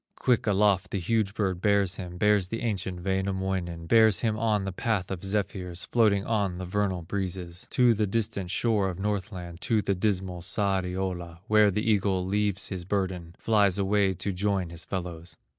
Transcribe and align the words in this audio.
Quick 0.15 0.47
aloft 0.47 0.89
the 0.89 0.99
huge 0.99 1.35
bird 1.35 1.61
bears 1.61 1.97
him, 1.97 2.17
Bears 2.17 2.47
the 2.47 2.61
ancient 2.61 3.03
Wainamoinen, 3.03 3.85
Bears 3.85 4.21
him 4.21 4.35
on 4.35 4.65
the 4.65 4.71
path 4.71 5.11
of 5.11 5.23
zephyrs, 5.23 5.83
Floating 5.83 6.25
on 6.25 6.57
the 6.57 6.65
vernal 6.65 7.03
breezes, 7.03 7.67
To 7.69 7.93
the 7.93 8.07
distant 8.07 8.49
shore 8.49 8.89
of 8.89 8.97
Northland, 8.97 9.61
To 9.61 9.83
the 9.83 9.93
dismal 9.93 10.41
Sariola, 10.41 11.41
Where 11.45 11.69
the 11.69 11.87
eagle 11.87 12.25
leaves 12.25 12.69
his 12.69 12.83
burden, 12.83 13.35
Flies 13.37 13.77
away 13.77 14.15
to 14.15 14.31
join 14.31 14.71
his 14.71 14.85
fellows. 14.85 15.37